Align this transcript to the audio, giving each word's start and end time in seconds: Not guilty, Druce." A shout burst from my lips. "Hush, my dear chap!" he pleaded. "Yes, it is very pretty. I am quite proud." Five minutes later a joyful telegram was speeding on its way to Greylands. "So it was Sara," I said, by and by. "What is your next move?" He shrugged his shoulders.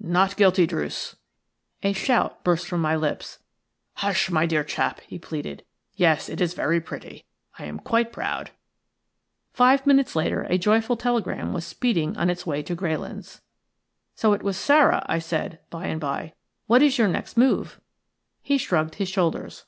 Not 0.00 0.36
guilty, 0.38 0.66
Druce." 0.66 1.14
A 1.82 1.92
shout 1.92 2.42
burst 2.42 2.66
from 2.66 2.80
my 2.80 2.96
lips. 2.96 3.40
"Hush, 3.96 4.30
my 4.30 4.46
dear 4.46 4.64
chap!" 4.64 5.00
he 5.02 5.18
pleaded. 5.18 5.62
"Yes, 5.94 6.30
it 6.30 6.40
is 6.40 6.54
very 6.54 6.80
pretty. 6.80 7.26
I 7.58 7.66
am 7.66 7.78
quite 7.78 8.10
proud." 8.10 8.50
Five 9.52 9.86
minutes 9.86 10.16
later 10.16 10.44
a 10.48 10.56
joyful 10.56 10.96
telegram 10.96 11.52
was 11.52 11.66
speeding 11.66 12.16
on 12.16 12.30
its 12.30 12.46
way 12.46 12.62
to 12.62 12.74
Greylands. 12.74 13.42
"So 14.14 14.32
it 14.32 14.42
was 14.42 14.56
Sara," 14.56 15.04
I 15.04 15.18
said, 15.18 15.58
by 15.68 15.88
and 15.88 16.00
by. 16.00 16.32
"What 16.66 16.82
is 16.82 16.96
your 16.96 17.08
next 17.08 17.36
move?" 17.36 17.78
He 18.42 18.56
shrugged 18.56 18.94
his 18.94 19.10
shoulders. 19.10 19.66